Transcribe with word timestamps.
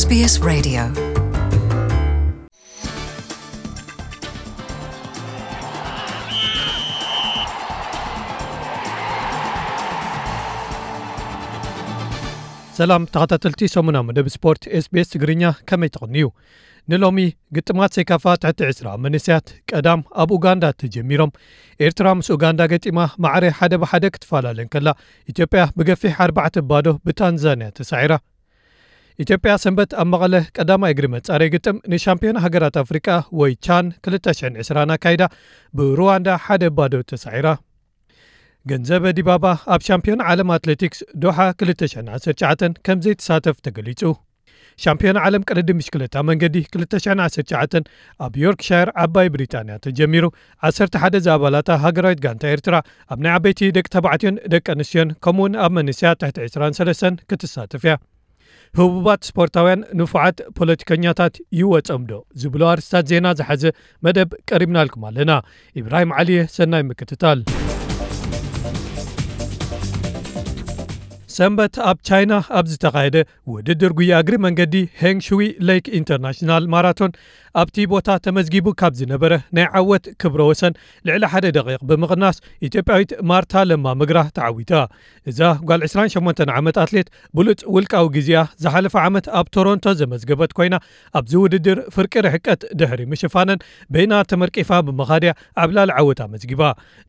SBS 0.00 0.34
Radio 0.50 0.82
ሰላም 12.78 13.02
ተኸታተልቲ 13.12 13.68
ሰሙና 13.74 13.98
መደብ 14.06 14.26
ስፖርት 14.34 14.62
ስቤስ 14.86 15.10
ትግርኛ 15.12 15.42
ከመይ 15.68 15.90
ተቕንዩ 15.94 16.24
ንሎሚ 16.88 17.18
ግጥማት 17.56 17.94
ሰይካፋ 17.98 18.34
ትሕቲ 18.42 18.60
20 18.70 18.92
መንስያት 19.04 19.46
ቀዳም 19.70 20.00
ኣብ 20.22 20.30
ኡጋንዳ 20.36 20.64
ተጀሚሮም 20.82 21.30
ኤርትራ 21.80 22.08
ምስ 22.18 22.28
ኡጋንዳ 22.36 22.62
ገጢማ 22.72 22.98
ማዕረ 23.24 23.44
ሓደ 23.58 23.74
ብሓደ 23.84 24.04
ክትፈላለን 24.16 24.70
ከላ 24.74 24.88
ኢትዮጵያ 25.32 25.64
ብገፊሕ 25.80 26.16
4 26.26 26.60
ባዶ 26.72 26.88
ብታንዛንያ 27.08 27.68
ተሳዒራ 27.78 28.14
ኢትዮጵያ 29.19 29.53
ሰንበት 29.63 29.91
ኣብ 30.01 30.07
መቐለ 30.11 30.35
ቀዳማ 30.57 30.83
እግሪ 30.93 31.05
መጻረይ 31.15 31.49
ግጥም 31.55 31.77
ንሻምፒዮን 31.93 32.39
ሃገራት 32.43 32.75
ኣፍሪቃ 32.83 33.07
ወይ 33.39 33.51
ቻን 33.65 33.85
220 34.07 34.95
ኣካይዳ 34.95 35.23
ብሩዋንዳ 35.73 36.37
ሓደ 36.45 36.63
ባዶ 36.77 37.03
ተሳዒራ። 37.11 37.47
ገንዘበ 38.65 39.03
ዲባባ 39.17 39.45
ኣብ 39.75 39.81
ሻምፒዮን 39.87 40.19
ዓለም 40.31 40.49
ኣትሌቲክስ 40.55 40.99
ዶሓ 41.23 41.37
219 41.63 42.75
ከም 42.87 42.99
ዘይተሳተፍ 43.05 43.57
ተገሊጹ። 43.67 44.01
ሻምፒዮን 44.83 45.17
ዓለም 45.25 45.45
ቀለዲ 45.49 45.69
ምሽክለታ 45.79 46.15
መንገዲ 46.29 46.55
219 46.75 47.89
ኣብ 48.25 48.33
ዮርክሻየር 48.43 48.89
ዓባይ 49.03 49.27
ብሪጣንያ 49.33 49.75
ተጀሚሩ። 49.85 50.25
11 50.69 51.19
ዝኣባላታ 51.25 51.79
ሃገራዊት 51.85 52.21
ጋንታ 52.25 52.53
ኤርትራ 52.55 52.75
ኣብ 53.13 53.19
ናይ 53.25 53.33
ዓበይቲ 53.37 53.71
ደቂ 53.77 53.87
ተባዕትዮን 53.95 54.37
ደቂ 54.55 54.65
ኣንስትዮን 54.75 55.11
ከምኡውን 55.25 55.59
ኣብ 55.65 55.73
መንስያ 55.79 56.13
ትሕቲ 56.21 56.39
23 56.55 57.25
ክትሳተፍ 57.31 57.83
እያ 57.87 57.95
ህቡባት 58.79 59.21
ስፖርታውያን 59.29 59.81
ንፉዓት 59.99 60.37
ፖለቲከኛታት 60.57 61.35
ይወፀም 61.59 62.03
ዶ 62.11 62.21
ዝብሎ 62.43 62.61
ኣርስታት 62.73 63.05
ዜና 63.11 63.27
ዝሓዘ 63.39 63.63
መደብ 64.07 64.29
ቀሪብናልኩም 64.51 65.03
ኣለና። 65.09 65.31
ኢብራሂም 65.81 66.13
ዓልየ 66.21 66.39
ሰናይ 66.57 66.85
ምክትታል 66.91 67.41
ሰንበት 71.36 71.74
ኣብ 71.90 71.98
ቻይና 72.08 72.34
ኣብ 72.58 72.66
ዝተኻየደ 72.72 73.16
ውድድር 73.52 73.92
ጉያ 73.98 74.12
እግሪ 74.22 74.34
መንገዲ 74.44 74.74
ሄንግሽዊ 75.00 75.40
ሌክ 75.68 75.86
ኢንተርናሽናል 75.98 76.64
ማራቶን 76.74 77.12
ኣብቲ 77.60 77.84
ቦታ 77.92 78.08
ተመዝጊቡ 78.24 78.66
ካብ 78.80 78.94
ዝነበረ 79.00 79.32
ናይ 79.56 79.66
ዓወት 79.78 80.04
ክብረ 80.22 80.40
ወሰን 80.48 80.72
ልዕሊ 81.08 81.24
ሓደ 81.32 81.46
ደቂቕ 81.56 81.80
ብምቕናስ 81.90 82.36
ኢትዮጵያዊት 82.68 83.12
ማርታ 83.30 83.62
ለማ 83.68 83.94
ምግራህ 84.00 84.28
ተዓዊታ 84.38 84.72
እዛ 85.30 85.40
ጓል 85.68 85.82
28 85.88 86.42
ዓመት 86.58 86.76
ኣትሌት 86.82 87.08
ብሉፅ 87.38 87.62
ውልቃዊ 87.76 88.06
ግዜኣ 88.16 88.42
ዝሓለፈ 88.64 88.94
ዓመት 89.06 89.28
ኣብ 89.40 89.48
ቶሮንቶ 89.56 89.94
ዘመዝገበት 90.00 90.52
ኮይና 90.58 90.78
ኣብዚ 91.20 91.34
ውድድር 91.44 91.80
ፍርቂ 91.96 92.14
ርሕቀት 92.26 92.62
ድሕሪ 92.82 93.00
ምሽፋነን 93.12 93.62
በይና 93.94 94.14
ተመርቂፋ 94.32 94.70
ብምኻድያ 94.88 95.32
ኣብ 95.64 95.72
ላል 95.78 95.92
ዓወት 95.98 96.20
ኣመዝጊባ 96.26 96.62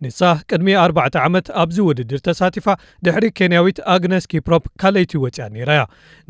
ንሳ 0.06 0.32
ቅድሚ 0.50 0.70
4 0.86 1.20
ዓመት 1.26 1.48
ኣብዚ 1.64 1.78
ውድድር 1.90 2.22
ተሳቲፋ 2.30 2.68
ድሕሪ 3.08 3.26
ኬንያዊት 3.42 3.80
ኣግነስ 4.13 4.27
ኪፕሮፕ 4.33 4.65
ካለይቲ 4.81 5.13
ወፅያ 5.23 5.45
ነይራ 5.55 5.71
እያ 5.77 5.83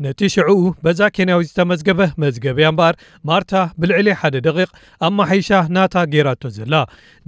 ነቲ 0.03 0.19
ሽዑኡ 0.33 0.59
በዛ 0.83 0.99
ኬንያዊት 1.15 1.47
ዝተመዝገበ 1.49 1.99
መዝገበያ 2.21 2.67
እምበኣር 2.71 2.95
ማርታ 3.29 3.51
ብልዕሊ 3.81 4.07
ሓደ 4.19 4.35
ደቂቕ 4.45 4.69
ኣማሓይሻ 5.07 5.49
ናታ 5.75 5.95
ገይራቶ 6.13 6.51
ዘላ። 6.57 6.73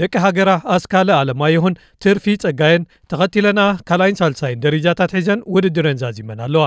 ደቂ 0.01 0.13
ሃገራ 0.25 0.49
ኣስካለ 0.75 1.09
ኣለማየሁን 1.19 1.73
ትርፊ 2.03 2.35
ጸጋየን 2.43 2.83
ተኸቲለና 3.11 3.61
ካልኣይን 3.89 4.19
ሳልሳይን 4.21 4.61
ደረጃታት 4.65 5.13
ሒዘን 5.17 5.41
ውድድረን 5.55 5.99
ዛዚመን 6.03 6.39
ኣለዋ። 6.47 6.65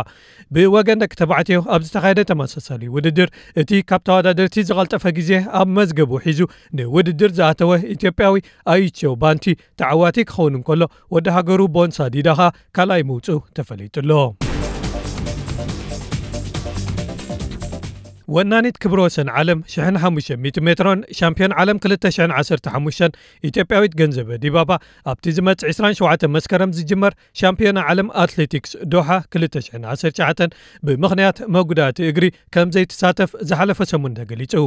ብወገን 0.57 1.01
ደቂ 1.05 1.13
ተባዕትዮ 1.23 1.61
ኣብ 1.77 1.81
ዝተኻየደ 1.89 2.21
ተመሳሳሊ 2.33 2.83
ውድድር 2.97 3.31
እቲ 3.63 3.81
ካብ 3.91 4.03
ተወዳደርቲ 4.11 4.57
ዝቐልጠፈ 4.71 5.05
ግዜ 5.21 5.33
ኣብ 5.61 5.69
መዝገቡ 5.79 6.13
ሒዙ 6.27 6.41
ንውድድር 6.81 7.33
ዝኣተወ 7.41 7.73
ኢትዮጵያዊ 7.97 8.37
ኣይቸው 8.75 9.15
ባንቲ 9.25 9.47
ተዓዋቲ 9.81 10.19
ክኸውን 10.31 10.57
እንከሎ 10.61 10.83
ወዲ 11.17 11.29
ሃገሩ 11.39 11.61
ቦንሳ 11.77 12.09
ዲዳኻ 12.17 12.41
ካልኣይ 12.77 13.03
ምውፁእ 13.11 13.43
ኣሎ. 14.03 14.48
ወናኒት 18.36 18.76
ክብረ 18.84 19.00
ወሰን 19.06 19.30
ዓለም 19.40 19.60
1500 19.72 20.60
ሜትሮን 20.68 21.00
ሻምፒዮን 21.18 21.54
ዓለም 21.62 21.78
215 21.86 23.18
ኢትዮጵያዊት 23.50 23.94
ገንዘበ 24.00 24.38
ዲባባ 24.44 24.72
ኣብቲ 25.12 25.34
ዝመጽእ 25.38 25.72
27 25.80 26.24
መስከረም 26.36 26.72
ዝጅመር 26.78 27.14
ሻምፒዮና 27.42 27.80
ዓለም 27.94 28.10
ኣትሌቲክስ 28.24 28.72
ዶሓ 28.94 29.18
219 29.38 30.56
ብምኽንያት 30.90 31.40
መጉዳእቲ 31.56 32.00
እግሪ 32.12 32.26
ከም 32.56 32.72
ዘይትሳተፍ 32.76 33.34
ዝሓለፈ 33.52 33.88
ሰሙን 33.92 34.16
ተገሊጹ 34.20 34.64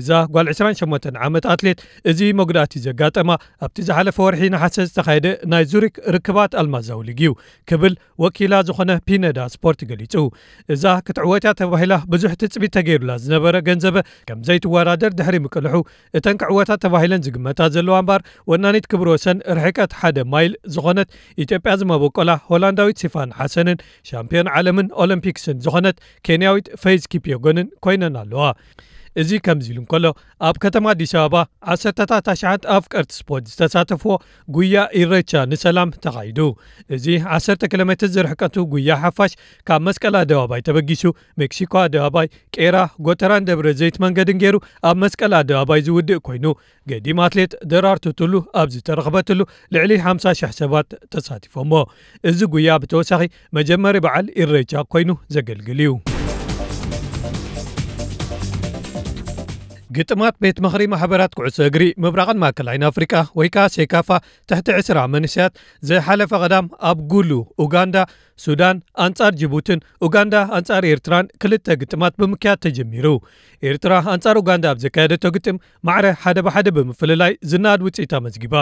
እዛ 0.00 0.20
ጓል 0.36 0.48
28 0.54 1.10
ዓመት 1.26 1.44
ኣትሌት 1.54 1.82
እዚ 2.12 2.30
መጉዳእቲ 2.42 2.84
ዘጋጠማ 2.86 3.30
ኣብቲ 3.66 3.78
ዝሓለፈ 3.90 4.16
ወርሒ 4.26 4.52
ናሓሰ 4.56 4.78
ዝተኻየደ 4.90 5.26
ናይ 5.54 5.66
ዙሪክ 5.74 5.94
ርክባት 6.18 6.54
ኣልማዛዊ 6.62 7.00
ልግ 7.10 7.20
እዩ 7.26 7.34
ክብል 7.70 7.94
ወኪላ 8.26 8.54
ዝኾነ 8.70 8.90
ፒነዳ 9.08 9.40
ስፖርት 9.56 9.80
ገሊጹ 9.90 10.16
እዛ 10.76 10.96
ክትዕወትያ 11.08 11.52
ተባሂላ 11.62 11.94
ብዙሕ 12.14 12.32
ትፅቢት 12.40 12.74
ተገይሩ 12.78 13.00
ላ 13.09 13.17
ዝነበረ 13.23 13.55
ገንዘበ 13.67 13.97
ከም 14.29 14.39
ዘይትወዳደር 14.47 15.11
ድሕሪ 15.19 15.35
ምቅልሑ 15.45 15.75
እተን 16.19 16.39
ክዕወታት 16.41 16.81
ተባሂለን 16.85 17.23
ዝግመታ 17.27 17.69
ዘለዋ 17.75 17.97
እምበር 18.03 18.21
ወናኒት 18.51 18.87
ክብሪ 18.93 19.09
ወሰን 19.15 19.39
ርሕቀት 19.59 19.93
ሓደ 20.01 20.17
ማይል 20.33 20.55
ዝኾነት 20.75 21.09
ኢትዮጵያ 21.45 21.73
ዝመበቆላ 21.81 22.31
ሆላንዳዊት 22.49 22.99
ሲፋን 23.03 23.31
ሓሰንን 23.39 23.79
ሻምፒዮን 24.11 24.49
ዓለምን 24.57 24.89
ኦሎምፒክስን 25.05 25.59
ዝኾነት 25.67 25.97
ኬንያዊት 26.29 26.67
ፌዝ 26.83 27.03
ኪፕዮጎንን 27.13 27.69
ኮይነን 27.85 28.17
ኣለዋ 28.23 28.45
እዚ 29.21 29.31
ከምዚ 29.45 29.67
ኢሉ 29.71 29.77
እንከሎ 29.83 30.05
ኣብ 30.47 30.55
ከተማ 30.63 30.85
ኣዲስ 30.93 31.13
ኣበባ 31.21 31.35
ዓሰርተታት 31.73 32.25
ኣሽዓት 32.33 32.63
ኣፍቀርቲ 32.75 33.11
ስፖርት 33.19 33.45
ዝተሳተፍዎ 33.51 34.15
ጉያ 34.55 34.75
ኢሬቻ 35.01 35.31
ንሰላም 35.51 35.89
ተኻይዱ። 36.05 36.39
እዚ 36.95 37.05
1 37.37 37.67
ኪሎ 37.71 37.81
ሜትር 37.89 38.09
ዝርሕቀቱ 38.15 38.65
ጉያ 38.73 38.97
ሓፋሽ 39.03 39.33
ካብ 39.69 39.83
መስቀል 39.87 40.15
ኣደባባይ 40.21 40.63
ተበጊሱ 40.69 41.03
ሜክሲኮ 41.41 41.73
ኣደባባይ 41.85 42.27
ቄራ 42.57 42.77
ጎተራን 43.07 43.47
ደብረ 43.49 43.67
ዘይት 43.81 43.97
መንገድን 44.05 44.39
ገይሩ 44.43 44.55
ኣብ 44.89 44.97
መስቀል 45.03 45.35
ኣደባባይ 45.41 45.83
ዝውድእ 45.87 46.21
ኮይኑ 46.27 46.45
ገዲም 46.91 47.21
ኣትሌት 47.27 47.53
ደራርቱ 47.71 48.05
ቱሉ 48.19 48.33
ኣብ 48.61 48.67
ዝተረኽበትሉ 48.75 49.41
ልዕሊ 49.75 49.93
50,000 50.09 50.59
ሰባት 50.61 50.89
ተሳቲፎሞ 51.15 51.71
እዚ 52.31 52.41
ጉያ 52.55 52.77
ብተወሳኺ 52.83 53.23
መጀመሪ 53.59 53.95
በዓል 54.07 54.27
ኢሬቻ 54.43 54.85
ኮይኑ 54.95 55.11
ዘገልግል 55.37 55.81
እዩ 55.85 56.14
ግጥማት 59.96 60.34
ቤት 60.42 60.58
ምኽሪ 60.64 60.82
ማሕበራት 60.92 61.32
ኩዕሶ 61.38 61.58
እግሪ 61.68 61.84
ምብራቕን 62.02 62.40
ማእከላይን 62.42 62.84
ኣፍሪቃ 62.90 63.12
ወይ 63.38 63.48
ከዓ 63.54 63.64
ሴካፋ 63.76 64.08
ትሕቲ 64.50 64.68
20 64.80 65.06
መንስያት 65.14 65.52
ዝሓለፈ 65.90 66.32
ቀዳም 66.44 66.66
ኣብ 66.90 66.98
ጉሉ 67.12 67.30
ኡጋንዳ 67.64 67.96
ሱዳን 68.39 68.77
ኣንጻር 69.05 69.33
ጅቡትን 69.41 69.79
ኡጋንዳ 70.05 70.35
ኣንጻር 70.57 70.83
ኤርትራን 70.91 71.29
ክልተ 71.41 71.67
ግጥማት 71.81 72.13
ብምክያድ 72.21 72.59
ተጀሚሩ። 72.65 73.05
ኤርትራ 73.63 73.93
ኣንጻር 74.13 74.35
ኡጋንዳ 74.41 74.65
ኣብ 74.73 74.79
ዘካየደቶ 74.83 75.25
ግጥም 75.35 75.57
ማዕረ 75.87 76.05
ሓደ 76.23 76.37
ብሓደ 76.47 76.67
ብምፍልላይ 76.77 77.31
ዝናድ 77.51 77.79
ውፅኢታ 77.87 78.13
መዝጊባ 78.25 78.55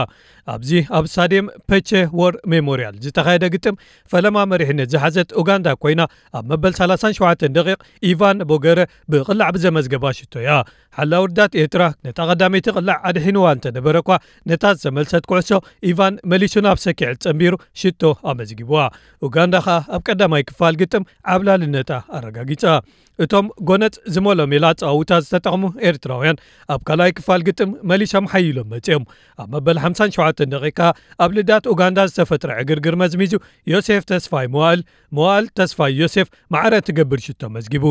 ኣብዚ 0.48 0.72
ኣብ 0.98 1.06
ስታድየም 1.14 1.48
ፐቸ 1.72 1.90
War 2.20 2.36
Memorial 2.54 2.96
ዝተኻየደ 3.06 3.46
ግጥም 3.56 3.80
ፈለማ 4.12 4.46
መሪሕነት 4.52 4.92
ዝሓዘት 4.94 5.30
ኡጋንዳ 5.42 5.68
ኮይና 5.84 6.02
ኣብ 6.40 6.46
መበል 6.52 6.74
37 6.80 7.46
ደቂቕ 7.58 7.80
ኢቫን 8.12 8.40
ቦገረ 8.52 8.80
ብቕላዕ 9.14 9.50
ብዘመዝገባ 9.58 10.14
ሽቶ 10.20 10.34
እያ 10.44 10.52
ሓላ 10.98 11.14
ውርዳት 11.24 11.54
ኤርትራ 11.62 11.84
ነታ 12.06 12.20
ቀዳመይቲ 12.32 12.66
ቅላዕ 12.78 12.98
ኣድሒንዋ 13.10 13.46
እንተነበረ 13.56 13.96
እኳ 14.04 14.10
ነታ 14.50 14.74
ዝተመልሰት 14.78 15.24
ኩዕሶ 15.30 15.52
ኢቫን 15.90 16.16
መሊሱ 16.32 16.56
ናብ 16.66 16.78
ሰኪዕት 16.86 17.18
ጸንቢሩ 17.26 17.54
ሽቶ 17.82 18.02
ኣመዝጊብዋ። 18.32 18.82
ኡጋንዳ 19.28 19.56
ከዓ 19.66 19.78
ኣብ 19.96 20.02
ቀዳማይ 20.08 20.44
ክፋል 20.50 20.76
ግጥም 20.82 21.04
ዓብላልነታ 21.34 21.92
ኣረጋጊጻ 22.18 22.66
እቶም 23.24 23.48
ጎነፅ 23.70 23.96
ዝመሎ 24.14 24.42
ሜላ 24.52 24.66
ፀዋውታ 24.82 25.20
ዝተጠቕሙ 25.26 25.64
ኤርትራውያን 25.90 26.38
ኣብ 26.74 26.82
ካልኣይ 26.88 27.12
ክፋል 27.18 27.42
ግጥም 27.48 27.72
መሊሶም 27.90 28.30
ሓይሎም 28.32 28.70
መፅኦም 28.74 29.04
ኣብ 29.42 29.50
መበል 29.56 29.80
57 29.90 30.42
ደቂቃ 30.54 30.80
ኣብ 31.26 31.36
ልዳት 31.38 31.68
ኡጋንዳ 31.74 32.08
ዝተፈጥረ 32.12 32.50
ዕግርግር 32.64 32.98
መዝሚዙ 33.04 33.34
ዮሴፍ 33.74 34.06
ተስፋይ 34.14 34.48
መዋእል 34.56 34.82
መዋእል 35.20 35.48
ተስፋይ 35.60 35.94
ዮሴፍ 36.02 36.30
ማዕረ 36.56 36.82
ትገብር 36.90 37.22
ሽቶ 37.28 37.52
መዝጊቡ 37.58 37.86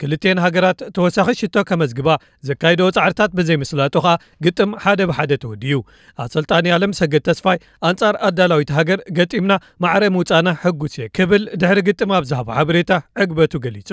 ክልቴን 0.00 0.38
ሃገራት 0.44 0.80
ተወሳኺ 0.96 1.28
ሽቶ 1.38 1.56
ከመዝግባ 1.68 2.08
ዘካይዶ 2.48 2.82
ፃዕርታት 2.96 3.30
ብዘይምስላጡ 3.38 3.94
ኸኣ 4.04 4.12
ግጥም 4.44 4.70
ሓደ 4.82 5.00
ብሓደ 5.10 5.32
ተወድዩ 5.42 5.78
ኣሰልጣኒ 6.24 6.66
ኣለም 6.76 6.92
ሰገድ 6.98 7.22
ተስፋይ 7.28 7.58
ኣንጻር 7.88 8.16
ኣዳላዊት 8.28 8.70
ሃገር 8.76 9.00
ገጢምና 9.18 9.54
ማዕረ 9.84 10.04
ምውፃና 10.16 10.48
ሕጉስ 10.64 10.94
እየ 10.98 11.06
ክብል 11.18 11.42
ድሕሪ 11.62 11.82
ግጥም 11.88 12.12
ኣብ 12.18 12.26
ዝሃቦ 12.30 12.48
ሓበሬታ 12.58 13.00
ዕግበቱ 13.24 13.60
ገሊጹ 13.64 13.90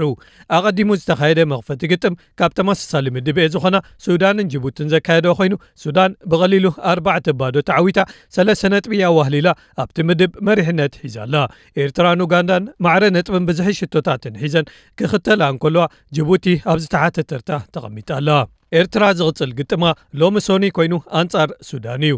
ኣቐዲሙ 0.57 0.89
ዝተኻየደ 0.99 1.39
መኽፈቲ 1.53 1.81
ግጥም 1.93 2.15
ካብ 2.41 2.53
ተመሳሳሊ 2.59 3.05
ምድብ 3.17 3.39
እየ 3.43 3.47
ዝኾና 3.55 3.79
ሱዳንን 4.07 4.47
ጅቡትን 4.53 4.89
ዘካየደ 4.93 5.33
ኮይኑ 5.39 5.53
ሱዳን 5.85 6.13
ብቐሊሉ 6.33 6.65
ኣርባዕተ 6.93 7.35
ባዶ 7.41 7.65
ተዓዊታ 7.71 7.99
ሰለስተ 8.37 8.73
ነጥቢ 8.75 8.93
ኣዋህሊላ 9.09 9.49
ኣብቲ 9.83 9.97
ምድብ 10.11 10.31
መሪሕነት 10.49 10.93
ሒዛ 11.03 11.17
ኣላ 11.25 11.35
ኤርትራን 11.83 12.23
ኡጋንዳን 12.27 12.63
ማዕረ 12.85 13.03
ነጥብን 13.17 13.43
ብዝሒ 13.49 13.69
ሽቶታትን 13.81 14.33
ሒዘን 14.43 14.65
ክኽተላ 14.99 15.43
እንከለዋ 15.53 15.83
ጅቡቲ 16.16 16.46
ኣብ 16.70 16.78
ዝተሓተ 16.84 17.16
ተርታ 17.32 17.50
ተቐሚጣ 17.74 18.10
ኣለ 18.20 18.30
ኤርትራ 18.78 19.04
ዝቕፅል 19.18 19.50
ግጥማ 19.58 19.84
ሎሚ 20.20 20.36
ሶኒ 20.46 20.64
ኮይኑ 20.76 20.94
ኣንጻር 21.20 21.50
ሱዳን 21.68 22.02
እዩ 22.08 22.16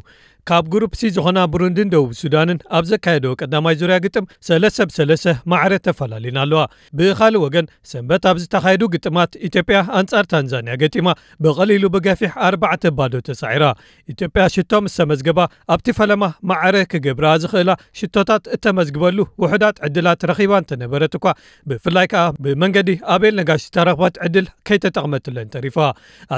ካብ 0.49 0.65
ጉሩፕሲ 0.73 1.09
ዝኾና 1.15 1.39
ብሩንድን 1.53 1.89
ደቡብ 1.93 2.11
ሱዳንን 2.19 2.59
ኣብ 2.77 2.83
ዘካየዶ 2.89 3.27
ቀዳማይ 3.41 3.75
ዙርያ 3.79 3.95
ግጥም 4.03 4.25
ሰለሰብ 4.47 4.89
ሰለሰ 4.97 5.25
ማዕረ 5.51 5.73
ተፈላለዩና 5.85 6.37
ኣለዋ 6.43 6.61
ብኻልእ 6.97 7.41
ወገን 7.45 7.65
ሰንበት 7.91 8.25
ኣብ 8.29 8.37
ዝተኻየዱ 8.43 8.83
ግጥማት 8.93 9.31
ኢትዮጵያ 9.47 9.79
ኣንጻር 9.99 10.25
ታንዛንያ 10.33 10.75
ገጢማ 10.83 11.15
ብቐሊሉ 11.45 11.85
ብገፊሕ 11.95 12.31
ኣርባዕተ 12.49 12.91
ባዶ 12.99 13.21
ተሳዒራ 13.29 13.65
ኢትዮጵያ 14.13 14.45
ሽቶ 14.55 14.81
ምስ 14.85 14.95
ተመዝገባ 15.01 15.39
ኣብቲ 15.75 15.95
ፈለማ 15.99 16.29
ማዕረ 16.51 16.77
ክገብራ 16.93 17.25
ዝኽእላ 17.45 17.75
ሽቶታት 18.01 18.47
እተመዝግበሉ 18.57 19.19
ውሕዳት 19.43 19.83
ዕድላት 19.89 20.23
ረኺባ 20.31 20.53
እንተነበረት 20.63 21.13
እኳ 21.19 21.35
ብፍላይ 21.71 22.09
ከዓ 22.13 22.23
ብመንገዲ 22.45 22.89
ኣቤል 23.17 23.37
ነጋሽ 23.41 23.67
ተረኽባት 23.77 24.15
ዕድል 24.27 24.47
ከይተጠቕመትለን 24.69 25.53
ተሪፋ 25.57 25.77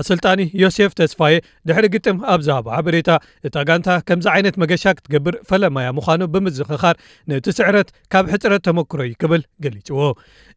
ኣሰልጣኒ 0.01 0.41
ዮሴፍ 0.63 0.91
ተስፋየ 1.01 1.37
ድሕሪ 1.69 1.85
ግጥም 1.97 2.19
ኣብ 2.33 2.41
ዝሃቦ 2.49 2.67
ሓበሬታ 2.79 3.09
እታ 3.47 3.57
ጋንታ 3.69 3.92
ከምዚ 4.08 4.26
ዓይነት 4.34 4.56
መገሻ 4.62 4.84
ክትገብር 4.98 5.34
ፈለማያ 5.50 5.88
ምዃኑ 5.98 6.22
ብምዝኽኻር 6.34 6.96
ነቲ 7.28 7.46
ስዕረት 7.58 7.88
ካብ 8.12 8.24
ሕፅረት 8.32 8.62
ተመክሮ 8.68 9.00
እዩ 9.08 9.14
ክብል 9.22 9.42
ገሊፅዎ። 9.64 10.00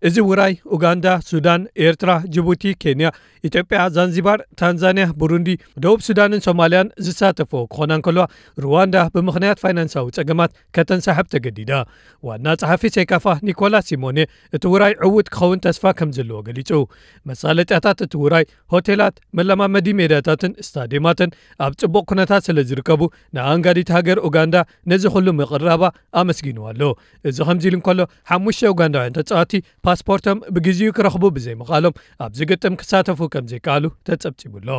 እዚ 0.03 0.15
ውራይ 0.29 0.53
ኡጋንዳ 0.75 1.05
ሱዳን 1.29 1.61
ኤርትራ 1.85 2.11
ጅቡቲ 2.33 2.63
ኬንያ 2.83 3.07
ኢትዮጵያ 3.43 3.79
ዛንዚባር 3.95 4.39
ታንዛንያ 4.59 5.05
ቡሩንዲ 5.21 5.49
ደቡብ 5.83 5.99
ሱዳንን 6.07 6.41
ሶማልያን 6.47 6.91
ዝሳተፎ 7.05 7.51
ክኾና 7.73 7.91
እንከልዋ 7.99 8.23
ሩዋንዳ 8.63 8.95
ብምኽንያት 9.15 9.61
ፋይናንሳዊ 9.63 10.05
ፀገማት 10.17 10.51
ከተንሳሕብ 10.77 11.27
ተገዲዳ። 11.33 11.71
ዋና 12.23 12.45
ፀሓፊ 12.61 12.83
ሴካፋ 12.97 13.25
ኒኮላስ 13.47 13.85
ሲሞኔ 13.91 14.19
እቲ 14.57 14.63
ውራይ 14.73 14.93
ዕውት 15.07 15.27
ክኸውን 15.35 15.61
ተስፋ 15.65 15.93
ከም 15.99 16.09
ዘለዎ 16.17 16.39
ገሊጹ። 16.47 16.71
መሳለጥያታት 17.25 17.97
እቲ 18.05 18.13
ውራይ 18.23 18.45
ሆቴላት 18.73 19.15
መለማመዲ 19.39 19.87
ሜዳታትን 19.99 20.53
ስታድማትን 20.67 21.29
ኣብ 21.65 21.73
ጽቡቕ 21.81 22.03
ኩነታት 22.11 22.41
ስለ 22.47 22.59
ዝርከቡ 22.69 23.01
ንኣንጋዲት 23.35 23.89
ሃገር 23.95 24.19
ኡጋንዳ 24.27 24.55
ነዚ 24.91 25.03
ኩሉ 25.15 25.27
ምቕራባ 25.39 25.83
ኣመስጊንዎ 26.21 26.65
ኣሎ። 26.71 26.81
እዚ 27.29 27.37
ከምዚ 27.49 27.63
ኢሉ 27.69 27.75
እንከሎ 27.79 27.99
ሓሙሽተ 28.31 28.71
ኡጋንዳውያን 28.73 29.15
ተፃዋቲ 29.19 29.53
ፓስፖርቶም 29.87 30.39
ብግዜኡ 30.57 30.89
ክረኽቡ 30.99 31.23
ብዘይምኻሎም 31.37 31.97
ኣብ 32.25 32.33
ዝግጥም 32.41 32.77
ክሳተፉ 32.81 33.19
ከም 33.35 33.47
ዘይከኣሉ 33.53 33.85
ተጸብፂቡሎ 34.09 34.69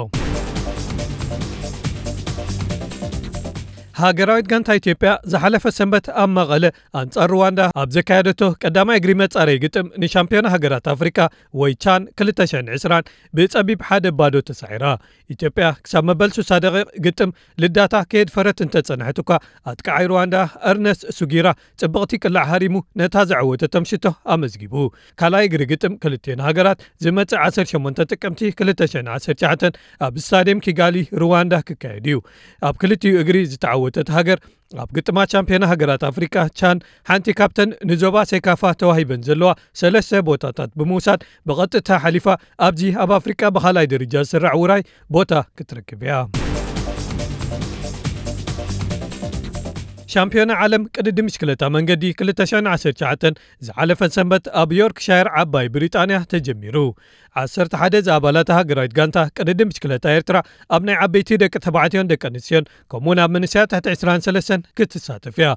ሃገራዊት 4.03 4.47
ጋንታ 4.51 4.75
ኢትዮጵያ 4.79 5.11
ዝሓለፈ 5.33 5.65
ሰንበት 5.77 6.07
ኣብ 6.23 6.31
መቐለ 6.37 6.65
ኣንጻር 7.01 7.29
ሩዋንዳ 7.33 7.61
ኣብ 7.83 7.89
ዘካየደቶ 7.97 8.43
ቀዳማይ 8.63 8.97
እግሪ 9.01 9.13
መጻረይ 9.23 9.57
ግጥም 9.65 9.87
ንሻምፒዮና 10.03 10.47
ሃገራት 10.55 10.87
ኣፍሪካ 10.93 11.19
ወይ 11.61 11.73
ቻን 11.85 12.03
220 12.23 13.11
ብጸቢብ 13.39 13.81
ሓደ 13.89 14.13
ባዶ 14.19 14.43
ተሳዒራ። 14.51 14.85
ኢትዮጵያ 15.35 15.67
ክሳብ 15.87 16.05
መበል 16.11 16.31
60 16.37 16.61
ደቂቕ 16.67 16.87
ግጥም 17.07 17.31
ልዳታ 17.63 17.95
ከየድ 18.13 18.31
ፈረት 18.37 18.61
እንተጸንሐት 18.67 19.19
እኳ 19.23 19.31
ኣጥቃዓይ 19.73 20.07
ሩዋንዳ 20.13 20.37
ኣርነስ 20.71 21.01
ሱጊራ 21.19 21.49
ጽብቕቲ 21.83 22.21
ቅላዕ 22.23 22.47
ሃሪሙ 22.53 22.75
ነታ 23.03 23.25
ዘዕወተ 23.33 23.65
ተምሽቶ 23.75 24.05
ኣመዝጊቡ። 24.37 24.75
ካልኣይ 25.23 25.47
እግሪ 25.51 25.63
ግጥም 25.73 25.97
ክልትዮን 26.05 26.45
ሃገራት 26.49 26.79
ዝመጽእ 27.07 27.41
18 27.49 28.07
ጥቅምቲ 28.13 28.41
219 28.63 29.83
ኣብ 30.07 30.15
ስታድየም 30.27 30.63
ኪጋሊ 30.69 30.97
ሩዋንዳ 31.23 31.55
ክካየድ 31.69 32.09
እዩ። 32.13 32.17
ኣብ 32.69 32.75
ክልቲኡ 32.83 33.15
እግሪ 33.25 33.37
ዝተዓወ 33.53 33.85
ወተት 33.89 34.11
ሃገር 34.17 34.41
ኣብ 34.83 34.91
ግጥማ 34.97 35.19
ቻምፒዮና 35.33 35.65
ሃገራት 35.73 36.03
ኣፍሪካ 36.11 36.37
ቻን 36.61 36.79
ሓንቲ 37.11 37.35
ካብተን 37.39 37.71
ንዞባ 37.91 38.25
ሴካፋ 38.33 38.73
ተዋሂበን 38.81 39.25
ዘለዋ 39.29 39.53
ሰለስተ 39.83 40.21
ቦታታት 40.29 40.73
ብምውሳድ 40.81 41.23
ብቐጥታ 41.51 41.99
ሓሊፋ 42.05 42.27
ኣብዚ 42.69 42.93
ኣብ 43.05 43.13
ኣፍሪቃ 43.21 43.51
ብኻልኣይ 43.57 43.89
ደረጃ 43.95 44.15
ዝስራዕ 44.29 44.55
ውራይ 44.65 44.85
ቦታ 45.17 45.43
ክትርክብ 45.59 46.03
እያ 46.09 46.48
ሻምፒዮና 50.14 50.52
ዓለም 50.64 50.84
ቅድዲ 50.96 51.20
ምሽክለታ 51.28 51.64
መንገዲ 51.76 52.04
219 52.22 53.40
ዝሓለፈን 53.68 54.12
ሰንበት 54.16 54.46
ኣብ 54.62 54.72
ዮርክሻየር 54.80 55.28
ዓባይ 55.42 55.68
ብሪጣንያ 55.76 56.18
ተጀሚሩ 56.32 56.76
11 57.42 57.96
ዝኣባላት 58.08 58.50
ሃገራዊት 58.58 58.92
ጋንታ 58.98 59.18
ቅድዲ 59.38 59.60
ምሽክለታ 59.70 60.06
ኤርትራ 60.18 60.38
ኣብ 60.76 60.84
ናይ 60.88 60.98
ዓበይቲ 61.06 61.38
ደቂ 61.44 61.54
ተባዕትዮን 61.66 62.10
ደቂ 62.12 62.22
ኣንስትዮን 62.30 62.66
ከምኡውን 62.92 63.22
ኣብ 63.24 63.32
መንስያት 63.36 63.70
ትሕቲ 63.86 64.02
23 64.10 64.68
ክትሳተፍ 64.80 65.38
እያ 65.42 65.50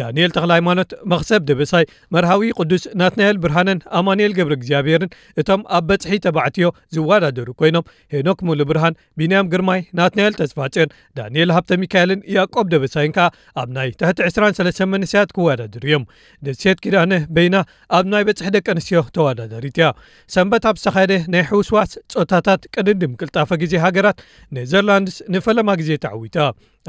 ዳንኤል 0.00 0.32
ተክሊ 0.36 0.50
ሃይማኖት 0.56 0.92
መክሰብ 1.12 1.42
ደበሳይ 1.48 1.86
መርሃዊ 2.16 2.52
ቅዱስ 2.58 2.84
ናትናኤል 3.02 3.38
ብርሃንን 3.44 3.80
ኣማንኤል 4.00 4.34
ገብረ 4.38 4.54
እግዚኣብሔርን 4.58 5.10
እቶም 5.42 5.64
ኣብ 5.78 5.88
በፅሒ 5.90 6.20
ተባዕትዮ 6.26 6.68
ዝወዳደሩ 6.96 7.48
ኮይኖም 7.62 7.88
ሄኖክ 8.16 8.38
ሙሉ 8.50 8.60
ብርሃን 8.70 8.98
ቢንያም 9.20 9.50
ግርማይ 9.54 9.82
ናትናኤል 10.00 10.36
ተስፋፅዮን 10.42 10.94
ዳንኤል 11.20 11.52
ሃብተ 11.56 11.80
ሚካኤልን 11.84 12.22
ያቆብ 12.38 12.68
ደበሳይን 12.74 13.14
ከዓ 13.18 13.28
ኣብ 13.62 13.68
ናይ 13.78 13.90
ትሕቲ 13.99 14.19
23 14.27 14.81
መንስያት 14.93 15.29
ክወዳድሩ 15.35 15.83
እዮም። 15.89 16.03
ደሴት 16.43 16.79
ኪዳነ 16.83 17.13
በይና 17.35 17.55
ኣብ 17.97 18.05
ናይ 18.13 18.23
በፅሒ 18.29 18.47
ደቂ 18.55 18.65
ኣንስትዮ 18.75 19.01
ተወዳዳሪት 19.17 19.77
እያ። 19.81 19.87
ሰንበት 20.35 20.65
ኣብ 20.71 20.77
ዝተኻየደ 20.81 21.13
ናይ 21.33 21.43
ሕውስዋስ 21.51 21.91
ፆታታት 22.15 22.61
ቅድድም 22.75 23.13
ቅልጣፈ 23.21 23.49
ግዜ 23.63 23.73
ሃገራት 23.85 24.19
ኔዘርላንድስ 24.57 25.17
ንፈለማ 25.35 25.69
ግዜ 25.81 25.91
ተዓዊታ 26.05 26.37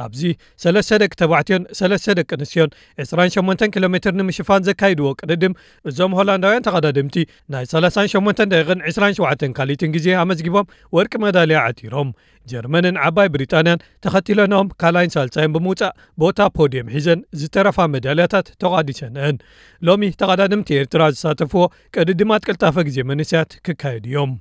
ኣብዚ 0.04 0.22
ሰለስተ 0.64 0.98
ደቂ 1.02 1.12
ተባዕትዮን 1.20 1.64
ሰለስተ 1.80 2.16
ደቂ 2.20 2.30
ኣንስትዮን 2.38 2.72
28 3.04 3.62
ኪሎ 3.74 3.86
ሜትር 3.94 4.14
ንምሽፋን 4.20 4.66
ዘካይድዎ 4.68 5.10
ቅድድም 5.20 5.54
እዞም 5.90 6.16
ሆላንዳውያን 6.18 6.66
ተቐዳድምቲ 6.68 7.16
ናይ 7.54 7.66
38 7.74 8.42
ደቂቕን 8.54 8.82
27 8.90 9.46
ካሊትን 9.60 9.94
ግዜ 9.96 10.08
ኣመዝጊቦም 10.24 10.70
ወርቂ 10.98 11.14
መዳልያ 11.26 11.60
ዓቲሮም 11.70 12.10
ጀርመንን 12.48 13.00
ዓባይ 13.06 13.30
ብሪጣንያን 13.36 13.84
ተኸቲለኖም 14.06 14.68
ካልይን 14.82 15.14
ሳልሳይን 15.16 15.54
ብምውፃእ 15.56 15.96
ቦታ 16.24 16.50
ፖድየም 16.58 16.92
ሒዘን 16.96 17.22
ዝተረፋ 17.42 17.88
መዳልያታት 17.96 18.50
ተቓዲሰንአን 18.64 19.38
ሎሚ 19.82 20.12
ተቐዳድምቲ 20.22 20.78
ኤርትራ 20.82 21.10
ዝሳተፍዎ 21.16 21.64
ቅድድማት 21.96 22.46
ቅልጣፈ 22.50 22.86
ግዜ 22.90 23.08
መንስያት 23.14 23.54
ክካየድ 23.68 24.06
እዮም 24.12 24.34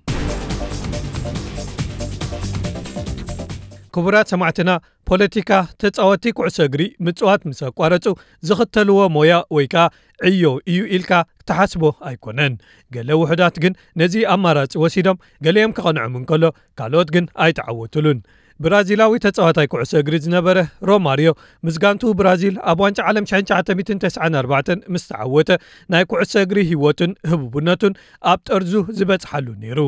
ክቡራት 3.99 4.31
ሰማዕትና 4.33 4.71
ፖለቲካ 5.09 5.51
ተፃወቲ 5.83 6.33
ኩዕሶ 6.39 6.59
እግሪ 6.69 6.83
ምፅዋት 7.07 7.43
ምስ 7.49 7.61
ኣቋረፁ 7.69 8.07
ዝኽተልዎ 8.49 9.01
ሞያ 9.17 9.33
ወይ 9.57 9.67
ከዓ 9.73 9.85
ዕዮ 10.29 10.45
እዩ 10.73 10.81
ኢልካ 10.97 11.13
ተሓስቦ 11.49 11.85
ኣይኮነን 12.09 12.55
ገለ 12.95 13.11
ውሕዳት 13.23 13.57
ግን 13.65 13.73
ነዚ 14.01 14.25
ኣማራፂ 14.35 14.73
ወሲዶም 14.85 15.21
ገሌዮም 15.47 15.75
ክቐንዖም 15.79 16.17
እንከሎ 16.21 16.45
ካልኦት 16.81 17.11
ግን 17.17 17.27
ኣይተዓወትሉን 17.47 18.21
ብራዚላዊ 18.64 19.14
ተፃዋታይ 19.26 19.68
ኩዕሶ 19.72 19.92
እግሪ 20.02 20.16
ዝነበረ 20.24 20.58
ሮማርዮ 20.90 21.30
ምስጋንቱ 21.66 22.12
ብራዚል 22.20 22.56
ኣብ 22.72 22.80
ዋንጫ 22.84 23.00
ዓለም 23.10 23.26
1994 23.32 24.72
ምስ 24.94 25.04
ተዓወተ 25.12 25.50
ናይ 25.94 26.04
ኩዕሶ 26.12 26.34
እግሪ 26.46 26.60
ህይወቱን 26.72 27.12
ህቡብነቱን 27.32 27.94
ኣብ 28.32 28.40
ጠርዙ 28.50 28.74
ዝበፅሓሉ 28.98 29.48
ነይሩ። 29.64 29.80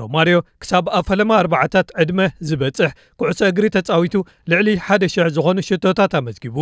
ሮማርዮ 0.00 0.36
ክሳብ 0.62 0.84
ኣብ 0.98 1.04
ፈለማ 1.08 1.30
ኣርባዕታት 1.42 1.88
ዕድመ 2.02 2.20
ዝበፅሕ 2.50 2.92
ኩዕሶ 3.20 3.40
እግሪ 3.52 3.66
ተፃዊቱ 3.76 4.14
ልዕሊ 4.52 4.68
1,000 4.90 5.34
ዝኾኑ 5.38 5.58
ሽቶታት 5.68 6.14
ኣመዝጊቡ። 6.20 6.56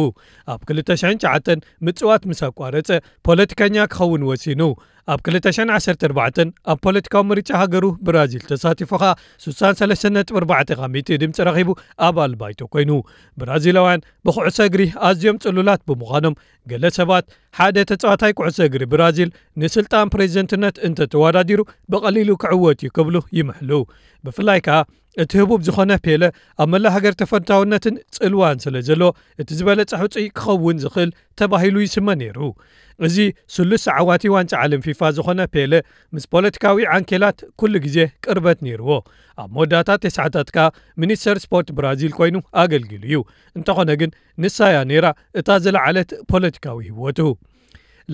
ኣብ 0.54 0.60
209 0.72 1.68
ምፅዋት 1.88 2.24
ምስ 2.30 2.40
ኣቋረፀ 2.48 2.90
ፖለቲከኛ 3.28 3.86
ክኸውን 3.92 4.24
ወሲኑ 4.30 4.62
ኣብ 5.13 5.19
214 5.27 6.39
ኣብ 6.71 6.77
ፖለቲካዊ 6.85 7.23
ምርጫ 7.29 7.49
ሃገሩ 7.61 7.85
ብራዚል 8.07 8.43
ተሳቲፉ 8.51 8.91
ኸ 9.01 9.11
63.4 9.45 11.11
ድምፂ 11.23 11.37
ረኺቡ 11.47 11.69
ኣባል 12.07 12.31
ባይቶ 12.39 12.61
ኮይኑ 12.73 12.91
ብራዚላውያን 13.41 14.05
ብኩዕሶ 14.27 14.57
እግሪ 14.69 14.83
ኣዝዮም 15.09 15.39
ጽሉላት 15.45 15.81
ብምዃኖም 15.89 16.37
ገለ 16.71 16.93
ሰባት 16.97 17.25
ሓደ 17.59 17.77
ተፃዋታይ 17.91 18.33
ኩዕሶ 18.39 18.59
እግሪ 18.69 18.83
ብራዚል 18.93 19.31
ንስልጣን 19.63 20.11
ፕሬዚደንትነት 20.15 20.77
እንተተወዳዲሩ 20.89 21.61
ብቐሊሉ 21.93 22.31
ክዕወት 22.43 22.81
እዩ 22.85 22.91
ክብሉ 22.97 23.17
ይምሕሉ 23.39 23.71
ብፍላይ 24.27 24.61
ከዓ 24.67 24.79
እቲ 25.23 25.31
ህቡብ 25.41 25.59
ዝኾነ 25.67 25.91
ፔለ 26.05 26.23
ኣብ 26.61 26.67
መላ 26.71 26.85
ሃገር 26.95 27.13
ተፈታውነትን 27.19 27.95
ጽልዋን 28.15 28.57
ስለ 28.63 28.75
ዘሎ 28.87 29.03
እቲ 29.41 29.49
ዝበለፀ 29.59 29.91
ሕፁይ 30.01 30.25
ክኸውን 30.37 30.79
ዝኽእል 30.83 31.11
ተባሂሉ 31.39 31.75
ይስመ 31.85 32.07
ነይሩ 32.21 32.39
እዚ 33.05 33.17
ስሉስ 33.55 33.85
ዓዋቲ 33.95 34.23
ዋንጫ 34.35 34.51
ዓለም 34.63 34.81
ፊፋ 34.85 35.09
ዝኾነ 35.17 35.41
ፔለ 35.53 35.73
ምስ 36.15 36.25
ፖለቲካዊ 36.33 36.85
ዓንኬላት 36.95 37.39
ኩሉ 37.61 37.73
ግዜ 37.85 37.97
ቅርበት 38.25 38.59
ነይርዎ 38.67 38.91
ኣብ 39.41 39.49
መወዳእታ 39.55 39.97
ተስዓታት 40.03 40.49
ከ 40.55 40.67
ሚኒስተር 41.03 41.39
ስፖርት 41.45 41.69
ብራዚል 41.77 42.13
ኮይኑ 42.19 42.37
ኣገልጊሉ 42.63 43.03
እዩ 43.09 43.19
እንተኾነ 43.57 43.91
ግን 44.01 44.11
ንሳያ 44.43 44.77
ነይራ 44.91 45.07
እታ 45.41 45.59
ዘለዓለት 45.65 46.11
ፖለቲካዊ 46.33 46.79
ህወቱ 46.93 47.19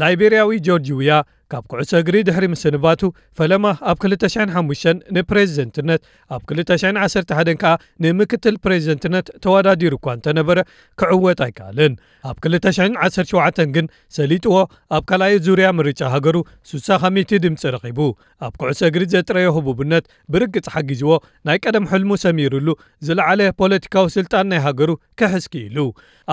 ላይቤርያዊ 0.01 0.49
ጆርጅ 0.67 0.89
ውያ 0.97 1.13
ካብ 1.51 1.63
ኩዕሶ 1.71 1.91
እግሪ 2.01 2.17
ድሕሪ 2.27 2.45
ምስንባቱ 2.51 3.01
ፈለማ 3.37 3.65
ኣብ 3.91 3.97
205 4.03 5.01
ንፕሬዚደንትነት 5.15 6.01
ኣብ 6.35 6.41
211 6.51 7.33
ከዓ 7.61 7.73
ንምክትል 8.03 8.55
ፕሬዚደንትነት 8.65 9.27
ተወዳዲሩ 9.45 9.93
እኳ 9.99 10.15
እንተነበረ 10.17 10.59
ክዕወጥ 11.01 11.39
ኣይከኣልን 11.47 11.93
ኣብ 12.31 12.37
217 12.47 13.61
ግን 13.75 13.87
ሰሊጥዎ 14.17 14.55
ኣብ 14.97 15.05
ካልኣይ 15.11 15.35
ዙርያ 15.47 15.69
ምርጫ 15.79 16.01
ሃገሩ 16.15 16.37
60 16.73 16.99
ከሚቲ 17.03 17.41
ድምፂ 17.45 17.63
ረኺቡ 17.75 17.99
ኣብ 18.47 18.53
ኩዕሶ 18.61 18.81
እግሪ 18.91 19.03
ዘጥረዮ 19.15 19.49
ህቡብነት 19.57 20.05
ብርግፅ 20.35 20.67
ሓጊዝዎ 20.75 21.13
ናይ 21.49 21.59
ቀደም 21.65 21.87
ሕልሙ 21.93 22.11
ሰሚሩሉ 22.25 22.69
ዝለዓለ 23.09 23.41
ፖለቲካዊ 23.61 24.07
ስልጣን 24.17 24.47
ናይ 24.53 24.61
ሃገሩ 24.67 24.91
ከሕስኪ 25.21 25.55
ኢሉ 25.67 25.79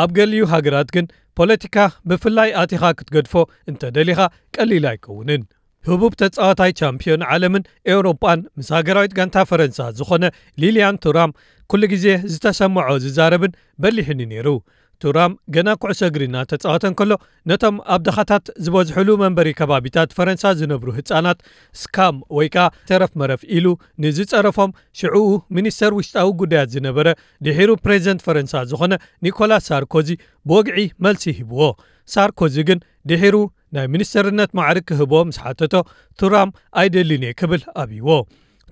ኣብ 0.02 0.10
ገሊዩ 0.18 0.44
ሃገራት 0.54 0.88
ግን 0.94 1.06
ፖለቲካ 1.37 1.75
ብፍላይ 2.09 2.49
ኣቲኻ 2.61 2.83
ክትገድፎ 2.99 3.33
እንተደሊኻ 3.71 4.19
ቀሊል 4.55 4.85
ኣይከውንን። 4.91 5.43
ህቡብ 5.83 6.11
ተፃዋታይ 6.21 6.71
ቻምፒዮን 6.79 7.23
ዓለምን 7.31 7.63
ኤውሮጳን 7.93 8.41
ምስ 8.57 8.69
ሃገራዊት 8.75 9.13
ጋንታ 9.17 9.37
ፈረንሳ 9.49 9.87
ዝኾነ 9.97 10.23
ሊልያን 10.61 10.99
ቱራም 11.05 11.31
ኩሉ 11.69 11.83
ግዜ 11.93 12.05
ዝተሰምዖ 12.33 12.87
ዝዛረብን 13.05 13.53
በሊሕኒ 13.83 14.21
ነይሩ 14.31 14.47
ቱራም 15.03 15.33
ገና 15.55 15.69
ኩዕሶ 15.83 16.01
እግሪና 16.09 16.35
ተፃወተ 16.51 16.91
ከሎ 16.99 17.11
ነቶም 17.51 17.77
ኣብ 17.93 18.01
ደኻታት 18.07 18.45
ዝበዝሕሉ 18.65 19.09
መንበሪ 19.23 19.49
ከባቢታት 19.59 20.13
ፈረንሳ 20.17 20.53
ዝነብሩ 20.59 20.89
ህፃናት 20.97 21.39
ስካም 21.81 22.17
ወይ 22.37 22.49
ከዓ 22.55 22.65
ተረፍ 22.91 23.13
መረፍ 23.21 23.41
ኢሉ 23.57 23.67
ንዝፀረፎም 24.03 24.73
ሽዑኡ 25.01 25.25
ሚኒስተር 25.57 25.93
ውሽጣዊ 25.99 26.29
ጉዳያት 26.43 26.71
ዝነበረ 26.75 27.07
ድሒሩ 27.47 27.71
ፕሬዚደንት 27.85 28.23
ፈረንሳ 28.27 28.63
ዝኾነ 28.71 28.93
ኒኮላስ 29.27 29.65
ሳርኮዚ 29.71 30.09
ብወግዒ 30.49 30.79
መልሲ 31.05 31.25
ሂብዎ። 31.39 31.61
ሳርኮዚ 32.09 32.55
ግን 32.69 32.79
ድሒሩ 33.09 33.35
ናይ 33.75 33.85
ሚኒስተርነት 33.93 34.51
ማዕርግ 34.57 34.83
ክህቦ 34.89 35.13
ምስ 35.27 35.37
ሓተቶ 35.43 35.73
ቱራም 36.19 36.49
ኣይደሊን 36.81 37.23
እየ 37.27 37.33
ክብል 37.39 37.61
ኣብይዎ 37.83 38.07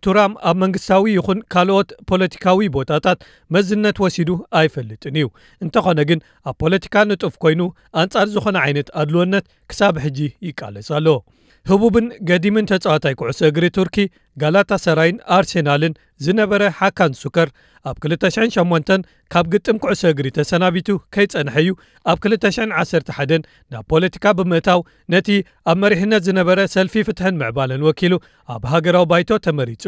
ቱራም 0.05 0.33
ኣብ 0.49 0.55
መንግስታዊ 0.63 1.03
ይኹን 1.17 1.39
ካልኦት 1.53 1.89
ፖለቲካዊ 2.09 2.69
ቦታታት 2.75 3.19
መዝነት 3.55 3.97
ወሲዱ 4.03 4.29
ኣይፈልጥን 4.59 5.17
እዩ። 5.21 5.27
እንተኾነ 5.65 5.99
ግን 6.09 6.19
ኣብ 6.49 6.55
ፖለቲካ 6.63 7.03
ንጡፍ 7.09 7.35
ኮይኑ 7.43 7.61
ኣንጻር 8.03 8.27
ዝኾነ 8.35 8.57
ዓይነት 8.65 8.89
ኣድልወነት 9.01 9.45
ክሳብ 9.71 9.95
ሕጂ 10.05 10.19
ይቃለጽ 10.49 10.89
ኣሎ 10.99 11.07
ህቡብን 11.69 12.05
ገዲምን 12.29 12.67
ተጻዋታይ 12.69 13.13
ኩዕሶ 13.19 13.39
እግሪ 13.49 13.65
ቱርኪ 13.75 13.97
ጋላታ 14.41 14.71
ሰራይን 14.85 15.17
ኣርሴናልን 15.35 15.93
ዝነበረ 16.25 16.61
ሓካን 16.77 17.13
ሱከር 17.21 17.49
ኣብ 17.89 17.95
208 18.05 19.05
ካብ 19.33 19.45
ግጥም 19.53 19.77
ኩዕሶ 19.83 20.01
እግሪ 20.13 20.27
ተሰናቢቱ 20.37 20.89
ከይጸንሐዩ 21.15 21.69
ኣብ 22.11 22.17
211 22.25 23.47
ናብ 23.73 23.85
ፖለቲካ 23.93 24.33
ብምእታው 24.39 24.81
ነቲ 25.13 25.29
ኣብ 25.71 25.79
መሪሕነት 25.83 26.25
ዝነበረ 26.27 26.59
ሰልፊ 26.75 27.03
ፍትሕን 27.09 27.37
ምዕባለን 27.41 27.85
ወኪሉ 27.89 28.13
ኣብ 28.55 28.65
ሃገራዊ 28.73 29.07
ባይቶ 29.13 29.39
ተመሪጹ። 29.47 29.85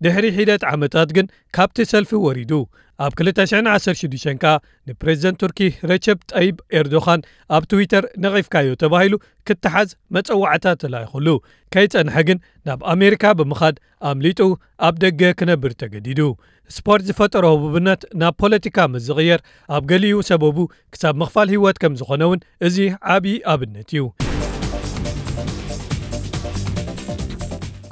ድሕሪ 0.00 0.26
ሒደት 0.38 0.64
ዓመታት 0.72 1.10
ግን 1.18 1.28
ካብቲ 1.58 1.88
ሰልፊ 1.92 2.12
ወሪዱ 2.26 2.52
ኣብ 3.04 3.12
216 3.20 4.26
ከ 4.42 4.46
ንፕሬዚደንት 4.88 5.38
ቱርኪ 5.42 5.60
ረቸብ 5.90 6.18
ጠይብ 6.32 6.56
ኤርዶኻን 6.78 7.20
ኣብ 7.56 7.64
ትዊተር 7.70 8.04
ነቒፍካዮ 8.24 8.68
ተባሂሉ 8.82 9.14
ክትሓዝ 9.48 9.90
መፀዋዕታ 10.16 10.74
ተላይኹሉ 10.82 11.28
ከይጸንሐ 11.74 12.16
ግን 12.30 12.38
ናብ 12.68 12.80
ኣሜሪካ 12.94 13.32
ብምኻድ 13.40 13.76
ኣምሊጡ 14.10 14.40
ኣብ 14.88 14.96
ደገ 15.04 15.32
ክነብር 15.40 15.74
ተገዲዱ። 15.82 16.20
ስፖርት 16.76 17.04
ዝፈጠሮ 17.10 17.44
ህቡብነት 17.54 18.02
ናብ 18.22 18.34
ፖለቲካ 18.42 18.88
ምስ 18.92 19.04
ዝቕየር 19.08 19.40
ኣብ 19.76 19.84
ገሊኡ 19.92 20.18
ሰበቡ 20.30 20.58
ክሳብ 20.94 21.14
ምኽፋል 21.22 21.48
ህይወት 21.54 21.78
ከም 21.84 21.96
ዝኾነ 22.02 22.22
እውን 22.28 22.42
እዚ 22.68 22.78
ዓብዪ 23.14 23.36
ኣብነት 23.54 23.90
እዩ 23.96 24.04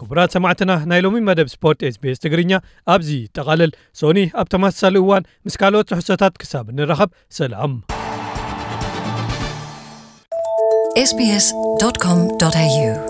ክቡራት 0.08 0.34
ሰማዕትና 0.34 0.72
ናይ 0.90 1.00
ሎሚ 1.04 1.16
መደብ 1.26 1.48
ስፖርት 1.54 1.80
SBS 1.94 2.20
ትግርኛ 2.24 2.52
ኣብዚ 2.94 3.10
ጠቓልል 3.36 3.72
ሶኒ 4.00 4.18
ኣብ 4.40 4.46
ተመሳሳሊ 4.54 4.96
እዋን 5.02 5.26
ምስ 5.46 5.56
ካልኦት 5.60 5.88
ትሕሶታት 5.90 6.34
ክሳብ 6.42 6.66
ንረኸብ። 6.78 7.10
ሰላም። 7.38 7.74
sbs.com.au 11.08 13.07